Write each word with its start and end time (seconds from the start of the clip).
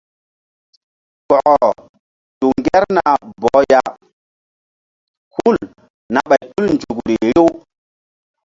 Kɔkɔ 1.29 1.67
tu 2.39 2.45
ŋgerna 2.59 3.05
bɔh 3.41 3.57
ya 3.71 3.81
hul 5.35 5.57
na 6.13 6.19
ɓay 6.29 6.43
tul 6.51 6.67
nzukri 6.75 7.15
riw. 7.25 7.47